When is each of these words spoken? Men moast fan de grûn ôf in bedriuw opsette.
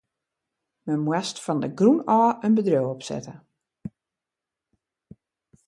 Men 0.85 0.99
moast 1.05 1.37
fan 1.43 1.59
de 1.63 1.69
grûn 1.79 1.99
ôf 2.19 2.35
in 2.45 2.55
bedriuw 2.55 2.87
opsette. 2.93 3.35